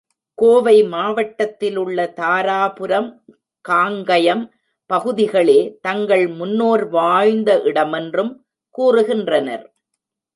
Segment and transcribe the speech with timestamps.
[0.37, 3.09] கோவை மாவட்டத்திலுள்ள தாராபுரம்,
[3.65, 4.41] காங்கயம்
[4.89, 8.31] பகுதிகளே தங்கள் முன்னோர் வாழ்ந்த இடமென்றும்
[8.75, 9.65] கூறுகின்றனர்.